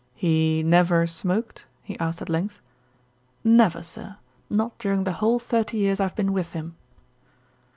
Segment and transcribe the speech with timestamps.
[0.15, 2.59] "He never smoked?" he asked at length.
[3.43, 4.15] "Never, sir,
[4.49, 6.75] not during the whole thirty years I've been with him."